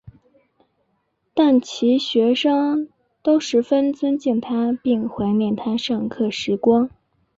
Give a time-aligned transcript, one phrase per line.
[1.35, 2.89] 但其学生
[3.21, 6.89] 都十分尊敬他并怀念他上课时光。